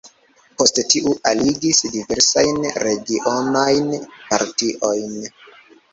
Poste 0.61 0.85
tiu 0.93 1.11
aligis 1.31 1.83
diversajn 1.97 2.57
regionajn 2.85 3.87
partiojn. 4.15 5.21